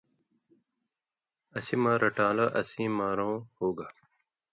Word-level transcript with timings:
اسی 1.57 1.75
مہ 1.83 1.91
رٹان٘لو 2.01 2.45
اسیں 2.59 2.91
مارؤں 2.97 3.37
ہُوگا۔ 3.57 3.87